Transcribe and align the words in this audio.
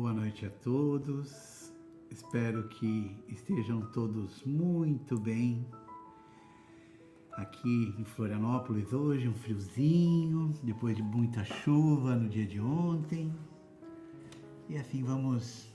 Boa 0.00 0.14
noite 0.14 0.46
a 0.46 0.50
todos. 0.50 1.70
Espero 2.10 2.66
que 2.68 3.14
estejam 3.28 3.82
todos 3.92 4.42
muito 4.46 5.20
bem. 5.20 5.66
Aqui 7.32 7.94
em 7.98 8.04
Florianópolis 8.06 8.94
hoje 8.94 9.28
um 9.28 9.34
friozinho, 9.34 10.54
depois 10.62 10.96
de 10.96 11.02
muita 11.02 11.44
chuva 11.44 12.16
no 12.16 12.30
dia 12.30 12.46
de 12.46 12.58
ontem. 12.58 13.30
E 14.70 14.78
assim 14.78 15.02
vamos 15.02 15.68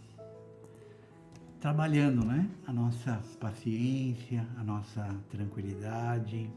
trabalhando, 1.60 2.26
né? 2.26 2.50
A 2.66 2.73
nossa 2.73 3.21
paciência, 3.39 4.48
a 4.57 4.64
nossa 4.64 5.07
tranquilidade. 5.30 6.50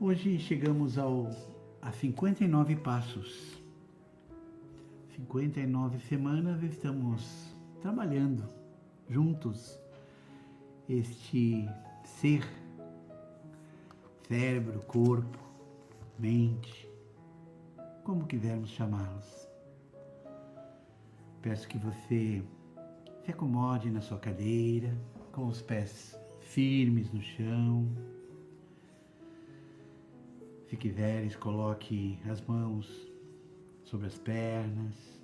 Hoje 0.00 0.36
chegamos 0.40 0.98
ao 0.98 1.30
a 1.80 1.92
59 1.92 2.74
passos 2.74 3.63
59 5.16 6.00
semanas 6.00 6.60
estamos 6.64 7.54
trabalhando 7.80 8.48
juntos 9.08 9.78
este 10.88 11.68
ser, 12.04 12.42
cérebro, 14.26 14.80
corpo, 14.86 15.38
mente, 16.18 16.88
como 18.02 18.26
quisermos 18.26 18.70
chamá-los. 18.70 19.48
Peço 21.40 21.68
que 21.68 21.78
você 21.78 22.42
se 23.24 23.30
acomode 23.30 23.90
na 23.90 24.00
sua 24.00 24.18
cadeira, 24.18 24.92
com 25.30 25.46
os 25.46 25.62
pés 25.62 26.18
firmes 26.40 27.12
no 27.12 27.22
chão. 27.22 27.88
Se 30.68 30.76
quiseres, 30.76 31.36
coloque 31.36 32.18
as 32.28 32.40
mãos 32.40 33.13
sobre 33.84 34.06
as 34.06 34.18
pernas 34.18 35.22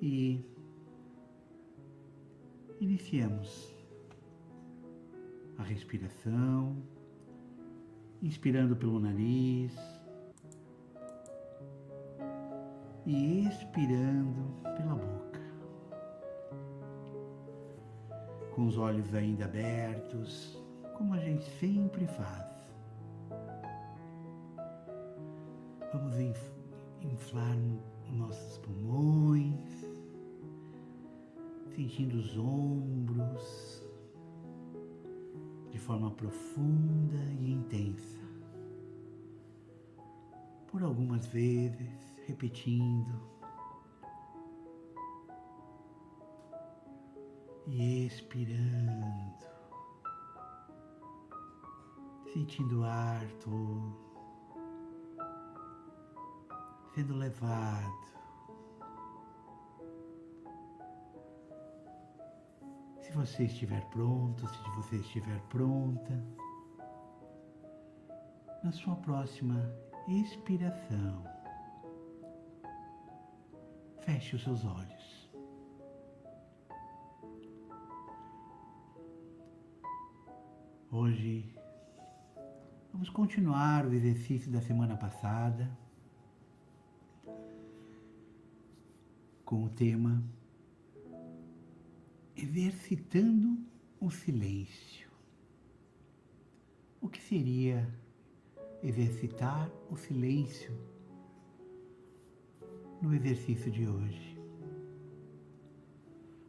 e 0.00 0.44
iniciamos 2.80 3.74
a 5.56 5.62
respiração, 5.62 6.76
inspirando 8.22 8.76
pelo 8.76 9.00
nariz 9.00 9.76
e 13.04 13.46
expirando 13.48 14.54
pela 14.76 14.94
boca. 14.94 15.40
Com 18.54 18.66
os 18.66 18.78
olhos 18.78 19.12
ainda 19.14 19.46
abertos, 19.46 20.62
como 20.96 21.14
a 21.14 21.18
gente 21.18 21.44
sempre 21.58 22.06
faz. 22.06 22.57
Vamos 25.90 26.18
inflar 27.00 27.56
nossos 28.12 28.58
pulmões, 28.58 29.86
sentindo 31.74 32.18
os 32.18 32.36
ombros 32.36 33.82
de 35.70 35.78
forma 35.78 36.10
profunda 36.10 37.16
e 37.40 37.52
intensa. 37.52 38.20
Por 40.70 40.82
algumas 40.82 41.26
vezes, 41.28 42.14
repetindo. 42.26 43.38
E 47.66 48.06
expirando, 48.06 49.34
sentindo 52.32 52.80
o 52.80 52.84
ar 52.84 53.26
todo 53.42 54.07
sendo 56.98 57.14
levado. 57.14 57.96
Se 63.00 63.12
você 63.12 63.44
estiver 63.44 63.84
pronto, 63.90 64.44
se 64.48 64.70
você 64.70 64.96
estiver 64.96 65.40
pronta, 65.42 66.20
na 68.64 68.72
sua 68.72 68.96
próxima 68.96 69.72
expiração, 70.08 71.22
feche 74.00 74.34
os 74.34 74.42
seus 74.42 74.64
olhos. 74.64 75.30
Hoje 80.90 81.54
vamos 82.92 83.08
continuar 83.10 83.86
o 83.86 83.94
exercício 83.94 84.50
da 84.50 84.60
semana 84.60 84.96
passada. 84.96 85.87
Com 89.48 89.64
o 89.64 89.70
tema 89.70 90.22
Exercitando 92.36 93.58
o 93.98 94.10
Silêncio. 94.10 95.08
O 97.00 97.08
que 97.08 97.18
seria 97.18 97.88
exercitar 98.82 99.70
o 99.90 99.96
silêncio 99.96 100.78
no 103.00 103.14
exercício 103.14 103.70
de 103.70 103.88
hoje? 103.88 104.38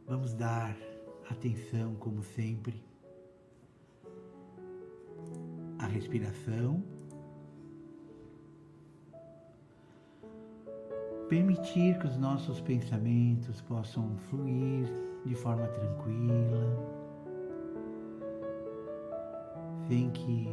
Vamos 0.06 0.34
dar 0.34 0.76
atenção, 1.30 1.94
como 1.94 2.22
sempre, 2.22 2.84
à 5.78 5.86
respiração 5.86 6.84
permitir 11.30 11.96
que 12.00 12.08
os 12.08 12.16
nossos 12.18 12.60
pensamentos 12.60 13.60
possam 13.62 14.16
fluir 14.28 14.84
de 15.24 15.36
forma 15.36 15.68
tranquila, 15.68 16.76
sem 19.86 20.10
que 20.10 20.48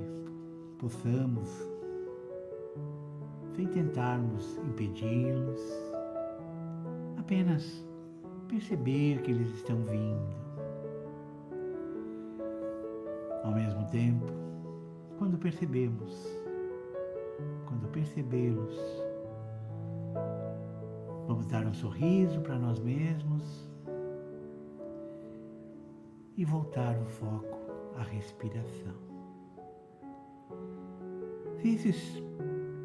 possamos, 0.78 1.50
sem 3.56 3.66
tentarmos 3.66 4.56
impedi-los, 4.58 5.60
apenas 7.18 7.84
perceber 8.48 9.24
que 9.24 9.32
eles 9.32 9.50
estão 9.56 9.82
vindo. 9.82 10.38
Ao 13.44 13.52
mesmo 13.52 13.84
tempo, 13.88 14.28
quando 15.18 15.40
percebemos, 15.40 16.40
quando 17.66 17.88
percebê-los, 17.88 19.07
Vamos 21.38 21.52
dar 21.52 21.68
um 21.68 21.74
sorriso 21.76 22.42
para 22.42 22.58
nós 22.58 22.80
mesmos 22.80 23.70
e 26.36 26.44
voltar 26.44 26.98
o 26.98 27.06
foco 27.06 27.60
à 27.96 28.02
respiração. 28.02 28.96
Se 31.62 31.76
esses 31.76 32.24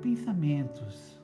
pensamentos 0.03 1.19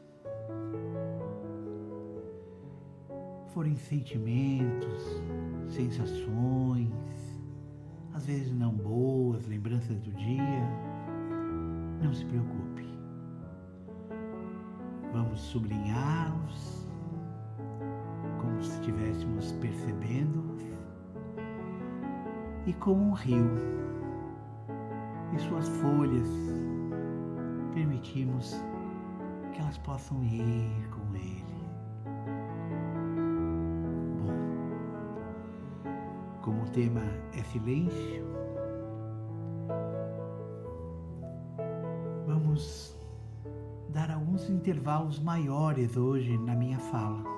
forem 3.49 3.77
sentimentos, 3.77 5.23
sensações, 5.69 7.43
às 8.15 8.25
vezes 8.25 8.55
não 8.55 8.73
boas, 8.73 9.47
lembranças 9.47 10.01
do 10.01 10.13
dia, 10.13 10.67
não 12.03 12.15
se 12.15 12.25
preocupe. 12.25 12.89
Vamos 15.13 15.41
sublinhá-los 15.41 16.88
estivéssemos 18.89 19.53
percebendo 19.53 20.57
e 22.67 22.73
como 22.75 23.11
um 23.11 23.13
rio 23.13 23.51
e 25.35 25.39
suas 25.41 25.69
folhas 25.69 26.29
permitimos 27.75 28.57
que 29.53 29.61
elas 29.61 29.77
possam 29.79 30.25
ir 30.25 30.89
com 30.89 31.15
ele. 31.15 31.45
Bom, 34.17 34.33
como 36.41 36.63
o 36.63 36.71
tema 36.71 37.03
é 37.35 37.43
silêncio, 37.45 38.25
vamos 42.27 42.97
dar 43.91 44.11
alguns 44.11 44.49
intervalos 44.49 45.19
maiores 45.19 45.95
hoje 45.95 46.39
na 46.39 46.55
minha 46.55 46.79
fala 46.79 47.38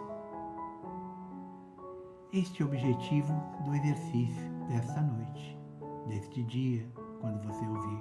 este 2.32 2.62
é 2.62 2.64
o 2.64 2.68
objetivo 2.68 3.32
do 3.64 3.74
exercício 3.74 4.50
desta 4.68 5.00
noite, 5.00 5.58
deste 6.06 6.44
dia, 6.44 6.86
quando 7.20 7.42
você 7.42 7.66
ouvir. 7.66 8.00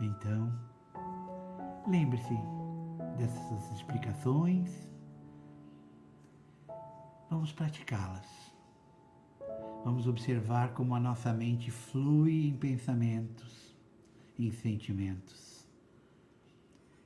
Então, 0.00 0.52
lembre-se 1.86 2.34
dessas 3.16 3.72
explicações, 3.76 4.90
vamos 7.30 7.52
praticá-las. 7.52 8.26
Vamos 9.84 10.08
observar 10.08 10.74
como 10.74 10.96
a 10.96 11.00
nossa 11.00 11.32
mente 11.32 11.70
flui 11.70 12.48
em 12.48 12.56
pensamentos, 12.56 13.76
em 14.36 14.50
sentimentos. 14.50 15.66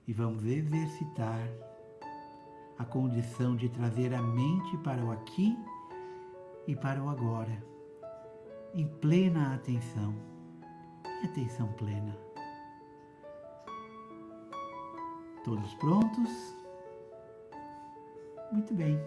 E 0.09 0.13
vamos 0.15 0.45
exercitar 0.45 1.47
a 2.83 2.85
condição 2.85 3.55
de 3.55 3.69
trazer 3.69 4.13
a 4.13 4.21
mente 4.21 4.77
para 4.79 5.05
o 5.05 5.13
aqui 5.13 5.57
e 6.67 6.75
para 6.75 7.01
o 7.01 7.09
agora, 7.09 7.65
em 8.75 8.89
plena 8.89 9.55
atenção, 9.55 10.13
em 11.07 11.27
atenção 11.27 11.69
plena. 11.75 12.17
Todos 15.45 15.73
prontos? 15.75 16.57
Muito 18.51 18.75
bem. 18.75 18.99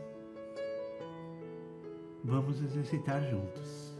Vamos 2.23 2.61
exercitar 2.61 3.21
juntos. 3.29 3.94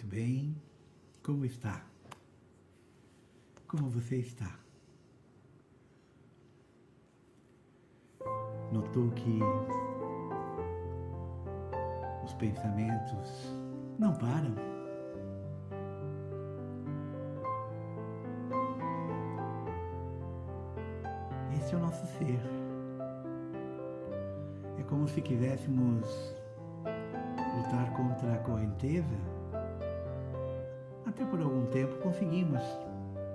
Muito 0.00 0.16
bem. 0.16 0.56
Como 1.22 1.44
está? 1.44 1.84
Como 3.68 3.90
você 3.90 4.16
está? 4.16 4.58
Notou 8.72 9.10
que 9.10 9.40
os 12.24 12.32
pensamentos 12.34 13.52
não 13.98 14.14
param? 14.14 14.54
Esse 21.58 21.74
é 21.74 21.76
o 21.76 21.80
nosso 21.80 22.06
ser. 22.06 22.40
É 24.78 24.82
como 24.84 25.06
se 25.06 25.20
quiséssemos 25.20 26.34
lutar 27.54 27.92
contra 27.94 28.32
a 28.32 28.38
correnteza 28.38 29.39
por 31.26 31.40
algum 31.40 31.66
tempo 31.66 31.96
conseguimos 31.98 32.62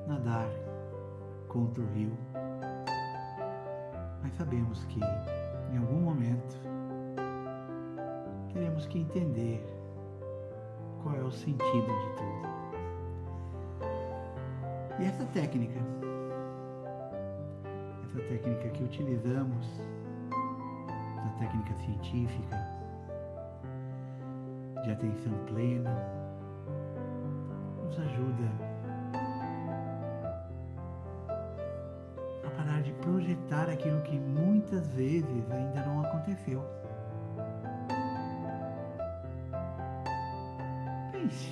nadar 0.07 0.49
contra 1.47 1.83
o 1.83 1.87
rio. 1.87 2.11
Mas 4.21 4.33
sabemos 4.35 4.83
que 4.85 4.99
em 5.73 5.77
algum 5.77 6.01
momento 6.01 6.55
teremos 8.53 8.85
que 8.87 8.99
entender 8.99 9.65
qual 11.03 11.15
é 11.15 11.21
o 11.21 11.31
sentido 11.31 11.87
de 11.87 12.09
tudo. 12.17 12.55
E 14.99 15.05
essa 15.05 15.25
técnica, 15.25 15.79
essa 18.05 18.19
técnica 18.27 18.69
que 18.69 18.83
utilizamos, 18.83 19.81
essa 21.17 21.37
técnica 21.39 21.73
científica 21.75 22.57
de 24.83 24.91
atenção 24.91 25.33
plena, 25.47 26.24
ajuda 28.15 28.49
a 32.45 32.49
parar 32.51 32.81
de 32.81 32.93
projetar 32.93 33.69
aquilo 33.69 34.01
que 34.03 34.17
muitas 34.17 34.87
vezes 34.93 35.51
ainda 35.51 35.85
não 35.85 36.01
aconteceu. 36.01 36.63
Pense, 41.11 41.51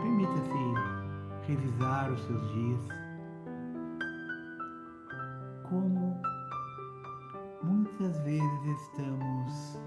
permita-se 0.00 1.46
revisar 1.46 2.10
os 2.10 2.20
seus 2.24 2.52
dias. 2.52 2.80
Como 5.68 6.20
muitas 7.62 8.18
vezes 8.20 8.80
estamos 8.82 9.80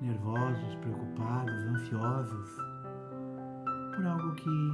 nervosos, 0.00 0.74
preocupados, 0.76 1.54
ansiosos 1.66 2.71
por 3.94 4.06
algo 4.06 4.34
que 4.34 4.72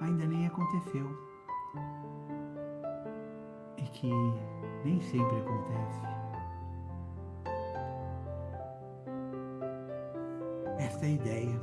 ainda 0.00 0.26
nem 0.26 0.46
aconteceu 0.46 1.06
e 3.78 3.82
que 3.82 4.10
nem 4.84 5.00
sempre 5.00 5.36
acontece. 5.40 6.00
Esta 10.78 11.06
é 11.06 11.08
a 11.08 11.12
ideia, 11.12 11.60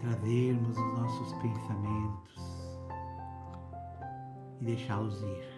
trazermos 0.00 0.76
os 0.76 0.98
nossos 0.98 1.32
pensamentos 1.34 2.80
e 4.60 4.64
deixá-los 4.64 5.22
ir. 5.22 5.56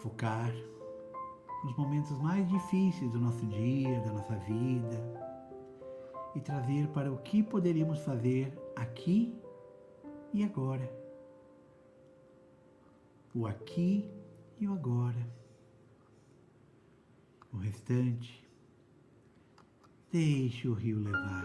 Focar 0.00 0.52
nos 1.64 1.74
momentos 1.78 2.18
mais 2.20 2.46
difíceis 2.48 3.10
do 3.12 3.18
nosso 3.18 3.46
dia, 3.46 4.00
da 4.00 4.12
nossa 4.12 4.36
vida, 4.36 5.23
e 6.34 6.40
trazer 6.40 6.88
para 6.88 7.12
o 7.12 7.18
que 7.18 7.42
poderíamos 7.42 8.00
fazer 8.00 8.52
aqui 8.74 9.34
e 10.32 10.44
agora. 10.44 10.90
O 13.34 13.46
aqui 13.46 14.10
e 14.58 14.66
o 14.66 14.72
agora. 14.72 15.26
O 17.52 17.56
restante, 17.58 18.44
deixe 20.10 20.66
o 20.66 20.74
rio 20.74 20.98
levar. 20.98 21.44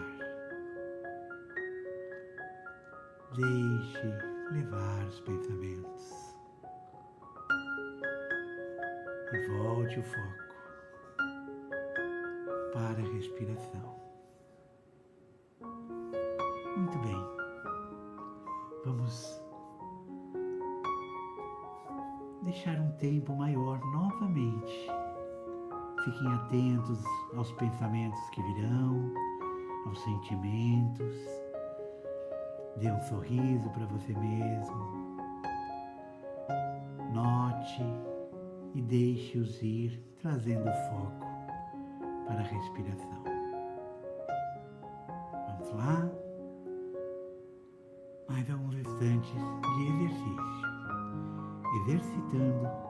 Deixe 3.36 4.52
levar 4.52 5.06
os 5.06 5.20
pensamentos. 5.20 6.34
E 9.32 9.46
volte 9.46 10.00
o 10.00 10.02
foco 10.02 10.50
para 12.72 13.00
a 13.00 13.12
respiração. 13.12 13.99
Muito 16.80 16.98
bem. 17.00 17.26
Vamos 18.86 19.38
deixar 22.40 22.80
um 22.80 22.90
tempo 22.92 23.36
maior 23.36 23.78
novamente. 23.92 24.90
Fiquem 26.02 26.32
atentos 26.32 27.04
aos 27.36 27.52
pensamentos 27.52 28.18
que 28.30 28.42
virão, 28.42 29.12
aos 29.84 30.00
sentimentos. 30.02 31.14
Dê 32.78 32.90
um 32.90 33.02
sorriso 33.02 33.68
para 33.68 33.84
você 33.84 34.14
mesmo. 34.14 35.18
Note 37.12 37.84
e 38.74 38.80
deixe-os 38.80 39.60
ir, 39.60 40.02
trazendo 40.22 40.64
foco 40.88 41.26
para 42.26 42.40
a 42.40 42.42
respiração. 42.42 43.22
Vamos 45.46 45.72
lá? 45.74 46.09
Exercitando 52.32 52.89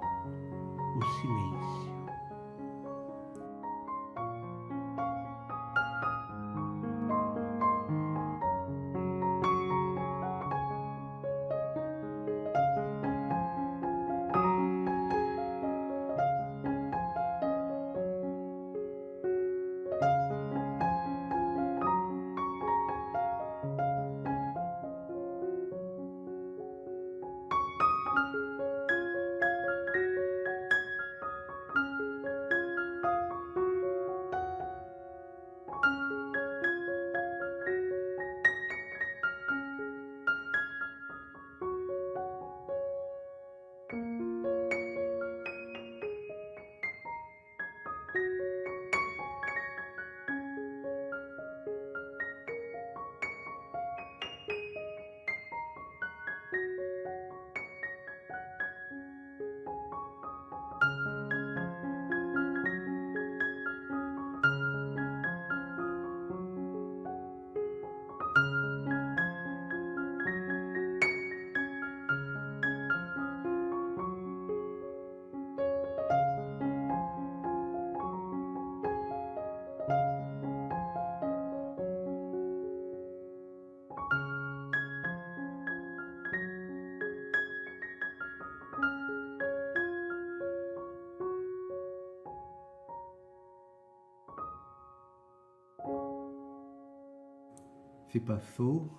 Se 98.10 98.18
passou 98.18 98.90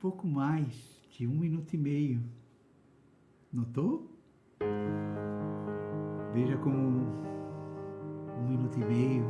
pouco 0.00 0.26
mais 0.26 1.00
de 1.10 1.28
um 1.28 1.30
minuto 1.30 1.72
e 1.74 1.78
meio. 1.78 2.20
Notou? 3.52 4.10
Veja 6.34 6.56
como 6.56 7.06
um 8.36 8.48
minuto 8.48 8.80
e 8.80 8.84
meio, 8.84 9.24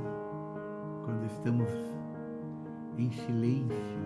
quando 1.04 1.26
estamos 1.26 1.68
em 2.96 3.10
silêncio, 3.10 4.00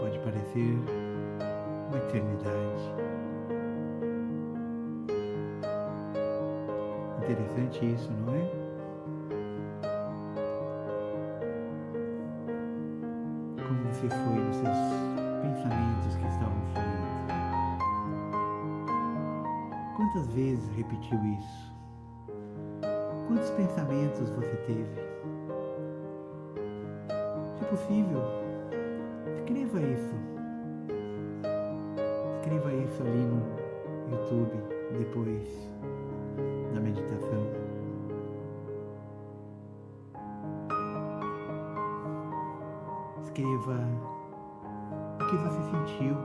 pode 0.00 0.18
parecer 0.20 0.78
uma 1.88 1.98
eternidade. 1.98 2.82
Interessante 7.22 7.84
isso, 7.84 8.10
não 8.14 8.34
é? 8.34 8.57
Você 13.98 14.08
foi 14.10 14.38
nos 14.38 14.56
seus 14.56 14.78
pensamentos 15.42 16.14
que 16.14 16.26
estavam 16.28 16.62
fluindo? 16.72 17.08
Quantas 19.96 20.28
vezes 20.34 20.68
repetiu 20.76 21.18
isso? 21.24 21.74
Quantos 23.26 23.50
pensamentos 23.50 24.30
você 24.30 24.54
teve? 24.66 24.86
Se 27.58 27.64
possível, 27.64 28.22
escreva 29.34 29.80
isso. 29.80 30.14
Escreva 32.36 32.72
isso 32.72 33.02
ali 33.02 33.24
no 33.24 33.42
YouTube 34.12 34.62
depois 34.96 35.72
da 36.72 36.80
meditação. 36.80 37.67
Escreva 43.38 43.78
o 45.20 45.26
que 45.26 45.36
você 45.36 45.62
sentiu 45.70 46.16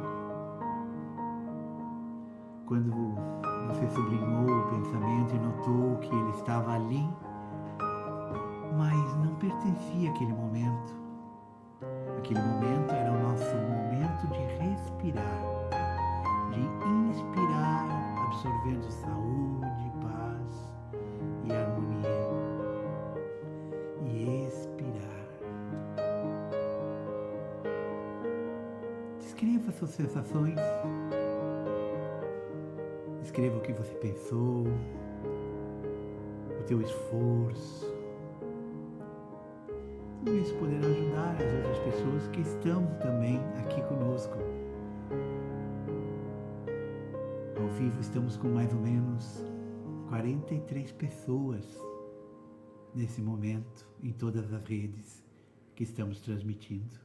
quando 2.65 2.91
você 3.67 3.88
sublinhou 3.89 4.46
o 4.46 4.70
pensamento 4.70 5.36
e 5.36 5.39
notou 5.39 5.98
que 5.98 6.15
ele 6.15 6.29
estava 6.32 6.74
ali, 6.74 7.08
mas 8.75 9.15
não 9.17 9.36
pertencia 9.36 10.10
àquele 10.10 10.34
momento. 10.34 10.93
Aquele 12.17 12.39
momento 12.39 12.91
era 12.91 13.12
o 13.12 13.29
nosso 13.29 13.55
momento 13.58 14.27
de 14.29 14.39
respirar, 14.63 15.39
de 16.51 16.62
inspirar, 17.12 18.25
absorvendo 18.25 18.89
saúde, 18.89 19.52
suas 29.83 29.91
sensações. 29.91 30.55
Escreva 33.21 33.57
o 33.57 33.61
que 33.61 33.73
você 33.73 33.93
pensou, 33.95 34.65
o 36.59 36.63
teu 36.65 36.81
esforço. 36.81 37.91
Tudo 40.23 40.37
isso 40.37 40.55
poderá 40.55 40.87
ajudar 40.87 41.35
as 41.35 41.53
outras 41.53 41.79
pessoas 41.79 42.27
que 42.29 42.41
estão 42.41 42.85
também 43.01 43.39
aqui 43.59 43.81
conosco. 43.83 44.37
Ao 47.59 47.67
vivo 47.77 47.99
estamos 47.99 48.37
com 48.37 48.49
mais 48.49 48.71
ou 48.73 48.79
menos 48.79 49.43
43 50.09 50.91
pessoas 50.93 51.65
nesse 52.95 53.21
momento 53.21 53.89
em 54.01 54.13
todas 54.13 54.53
as 54.53 54.63
redes 54.63 55.23
que 55.75 55.83
estamos 55.83 56.21
transmitindo. 56.21 57.02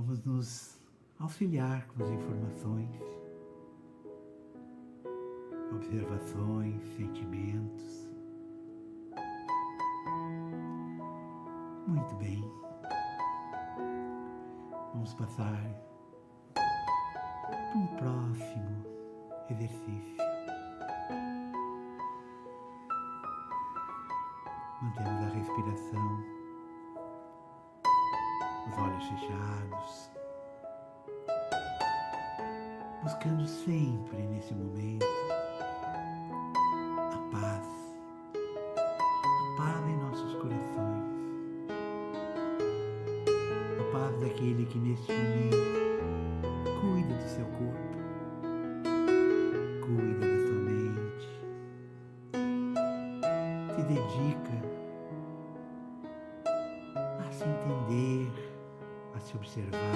Vamos 0.00 0.24
nos 0.24 0.80
auxiliar 1.18 1.86
com 1.88 2.02
as 2.02 2.08
informações, 2.08 2.90
observações, 5.74 6.82
sentimentos. 6.96 8.08
Muito 11.86 12.14
bem. 12.14 12.42
Vamos 14.94 15.12
passar 15.12 15.62
para 16.54 17.76
um 17.76 17.86
próximo 17.98 18.82
exercício. 19.50 20.09
Os 29.14 29.22
olhos 29.22 30.10
fechados, 30.10 30.10
buscando 33.02 33.46
sempre 33.46 34.22
nesse 34.22 34.54
momento 34.54 35.29
observar. 59.50 59.89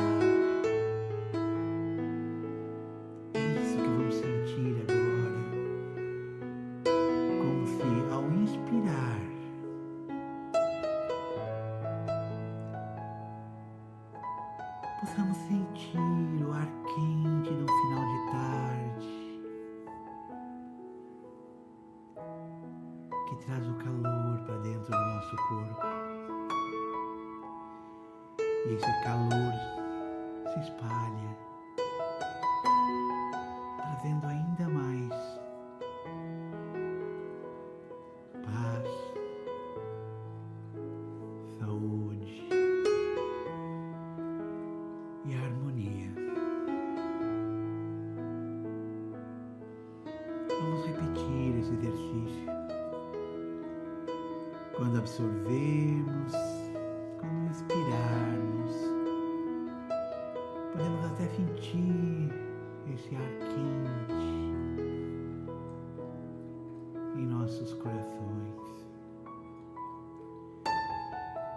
E 28.66 28.74
esse 28.74 29.02
calor 29.02 29.52
se 30.52 30.60
espalha, 30.60 31.36
trazendo 33.76 34.26
ainda 34.26 34.68
mais 34.68 35.23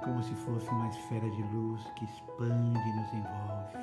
como 0.07 0.23
se 0.23 0.33
fosse 0.35 0.69
uma 0.69 0.87
esfera 0.87 1.29
de 1.29 1.43
luz 1.43 1.83
que 1.97 2.05
expande 2.05 2.79
e 2.79 2.93
nos 2.95 3.13
envolve, 3.13 3.77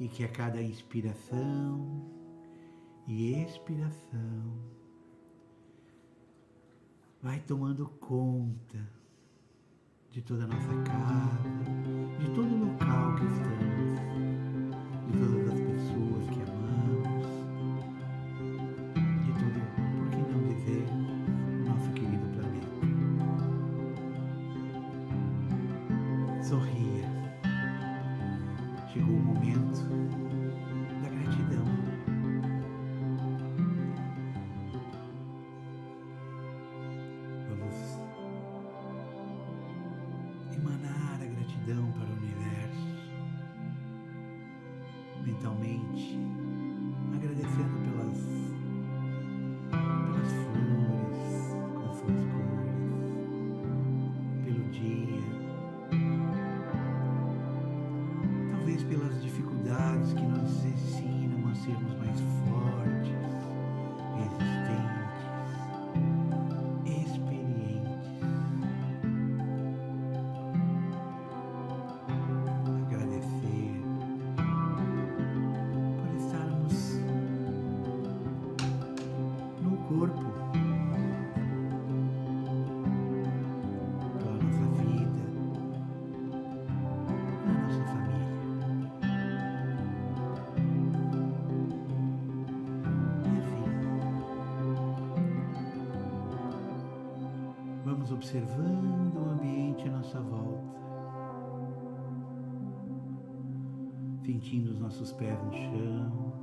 e 0.00 0.08
que 0.08 0.24
a 0.24 0.28
cada 0.28 0.60
inspiração 0.60 2.02
e 3.06 3.32
expiração 3.42 4.58
vai 7.22 7.38
tomando 7.40 7.88
conta 8.00 8.90
de 10.10 10.20
toda 10.20 10.44
a 10.44 10.48
nossa 10.48 10.74
casa, 10.82 12.18
de 12.18 12.30
todo 12.34 12.52
o 12.52 12.58
local 12.58 13.14
que 13.14 13.24
estamos, 13.24 13.63
observando 98.34 99.16
o 99.16 99.30
ambiente 99.30 99.88
à 99.88 99.92
nossa 99.92 100.20
volta. 100.20 100.74
sentindo 104.24 104.70
os 104.70 104.80
nossos 104.80 105.12
pés 105.12 105.38
no 105.44 105.52
chão. 105.52 106.34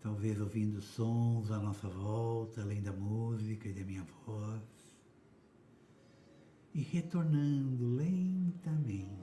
Talvez 0.00 0.40
ouvindo 0.40 0.80
sons 0.80 1.50
à 1.52 1.58
nossa 1.58 1.88
volta, 1.88 2.60
além 2.60 2.82
da 2.82 2.92
música 2.92 3.68
e 3.68 3.72
da 3.72 3.84
minha 3.84 4.04
voz. 4.26 4.60
E 6.74 6.82
retornando 6.82 7.94
lentamente, 7.94 9.16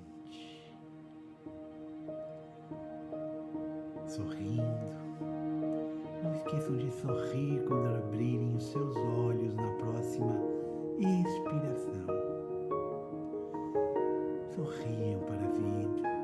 sorrindo. 4.07 4.86
Esqueçam 6.47 6.77
de 6.77 6.89
sorrir 6.91 7.61
quando 7.67 7.87
abrirem 7.97 8.55
os 8.55 8.63
seus 8.71 8.95
olhos 8.95 9.53
na 9.53 9.67
próxima 9.73 10.33
expiração. 10.97 12.07
Sorriam 14.55 15.19
para 15.27 15.43
a 15.43 15.51
vida. 15.51 16.16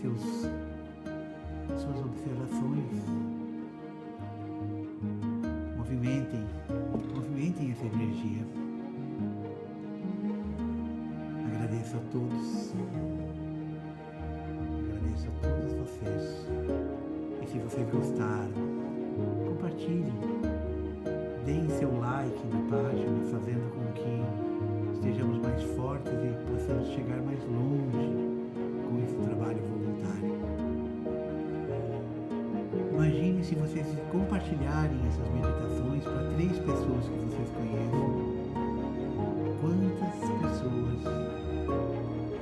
Seus, 0.00 0.20
suas 1.80 1.98
observações. 2.04 3.02
Movimentem, 5.76 6.44
movimentem 7.14 7.70
essa 7.70 7.86
energia. 7.86 8.44
Agradeço 11.46 11.96
a 11.96 12.00
todos. 12.12 12.74
Agradeço 14.84 15.28
a 15.28 15.48
todos 15.48 15.72
vocês. 15.72 16.46
E 17.42 17.46
se 17.46 17.58
vocês 17.58 17.88
gostaram, 17.90 18.52
compartilhem. 19.46 20.12
Deem 21.46 21.68
seu 21.70 21.96
like 22.00 22.46
na 22.48 22.76
página, 22.76 23.22
fazendo 23.30 23.70
com 23.72 23.92
que 23.92 24.92
estejamos 24.92 25.38
mais 25.38 25.62
fortes 25.76 26.12
e 26.12 26.52
possamos 26.52 26.88
chegar 26.88 27.22
mais 27.22 27.38
longe 27.44 28.36
com 28.88 29.02
esse 29.02 29.14
trabalho 29.14 29.75
se 33.46 33.54
vocês 33.54 33.86
compartilharem 34.10 34.98
essas 35.06 35.28
meditações 35.28 36.02
para 36.02 36.32
três 36.34 36.58
pessoas 36.58 37.04
que 37.04 37.16
vocês 37.26 37.48
conhecem. 37.50 38.26
Quantas 39.60 40.18
pessoas 40.40 41.04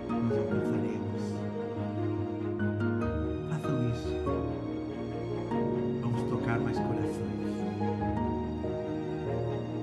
nós 0.09 0.33
alcançaremos? 0.33 1.23
Façam 3.51 3.91
isso. 3.91 4.09
Vamos 6.01 6.23
tocar 6.31 6.59
mais 6.61 6.79
corações. 6.79 7.55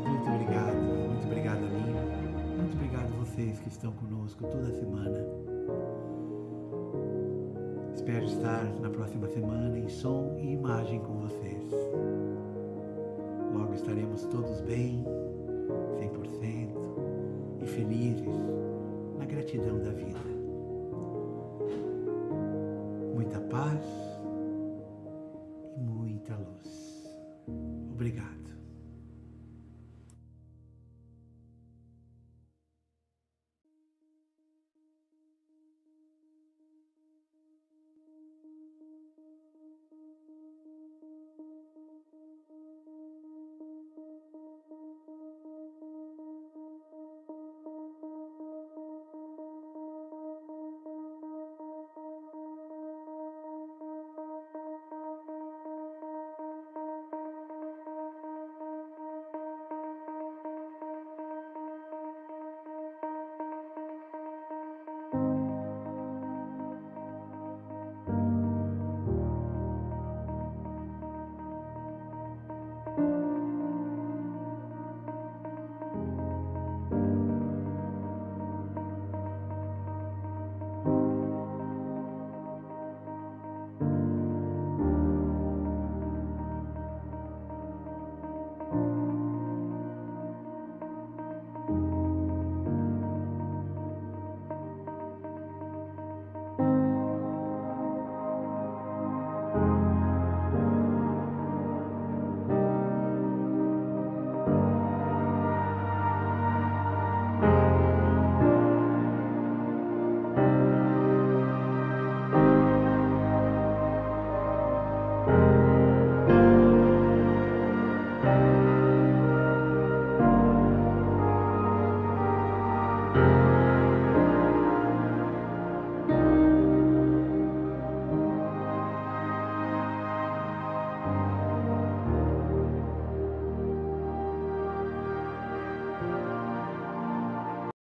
Muito 0.08 0.28
obrigado, 0.28 0.76
muito 1.08 1.28
obrigado, 1.28 1.64
Aline. 1.66 2.58
Muito 2.58 2.74
obrigado 2.74 3.10
vocês 3.20 3.60
que 3.60 3.70
estão 3.70 3.92
conosco 3.92 4.44
toda 4.48 4.72
semana. 4.72 5.52
Espero 7.94 8.26
estar 8.26 8.64
na 8.82 8.90
próxima 8.90 9.28
semana 9.28 9.78
em 9.78 9.88
som 9.88 10.36
e 10.40 10.54
imagem. 10.54 11.00
Logo 13.54 13.74
estaremos 13.74 14.24
todos 14.26 14.62
bem, 14.62 15.04
100% 16.00 17.62
e 17.62 17.66
felizes 17.66 18.36
na 19.18 19.26
gratidão 19.26 19.80
da 19.80 19.92
vida. 19.92 20.20
Muita 23.14 23.40
paz 23.42 23.84
e 25.76 25.82
muita 25.82 26.36
luz. 26.36 26.71